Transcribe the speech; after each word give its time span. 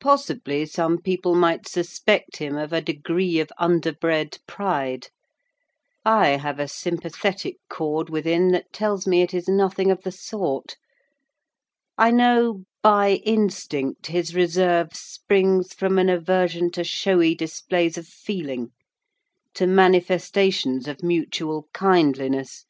Possibly, 0.00 0.66
some 0.66 0.98
people 1.00 1.34
might 1.34 1.66
suspect 1.66 2.36
him 2.36 2.58
of 2.58 2.74
a 2.74 2.82
degree 2.82 3.40
of 3.40 3.50
under 3.56 3.90
bred 3.90 4.36
pride; 4.46 5.08
I 6.04 6.36
have 6.36 6.60
a 6.60 6.68
sympathetic 6.68 7.56
chord 7.70 8.10
within 8.10 8.48
that 8.48 8.70
tells 8.70 9.06
me 9.06 9.22
it 9.22 9.32
is 9.32 9.48
nothing 9.48 9.90
of 9.90 10.02
the 10.02 10.12
sort: 10.12 10.76
I 11.96 12.10
know, 12.10 12.64
by 12.82 13.12
instinct, 13.24 14.08
his 14.08 14.34
reserve 14.34 14.94
springs 14.94 15.72
from 15.72 15.98
an 15.98 16.10
aversion 16.10 16.70
to 16.72 16.84
showy 16.84 17.34
displays 17.34 17.96
of 17.96 18.06
feeling—to 18.06 19.66
manifestations 19.66 20.86
of 20.86 21.02
mutual 21.02 21.66
kindliness. 21.74 22.66